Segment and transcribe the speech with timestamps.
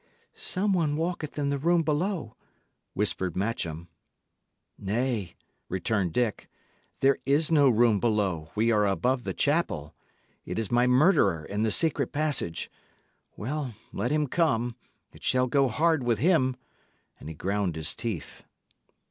[0.33, 2.35] "Some one walketh in the room below,"
[2.95, 3.87] whispered Matcham.
[4.79, 5.35] "Nay,"
[5.69, 6.49] returned Dick,
[7.01, 9.93] "there is no room below; we are above the chapel.
[10.43, 12.67] It is my murderer in the secret passage.
[13.37, 14.75] Well, let him come;
[15.13, 16.55] it shall go hard with him;"
[17.19, 18.43] and he ground his teeth.